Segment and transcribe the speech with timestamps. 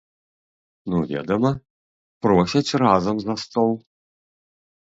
[0.93, 1.51] Ну, ведама,
[2.27, 3.71] просяць разам за стол.